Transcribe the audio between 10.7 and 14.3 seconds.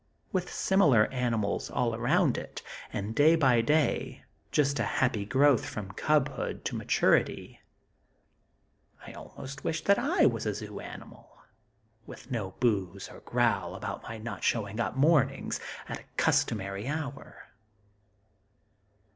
animal, with no boss to growl about my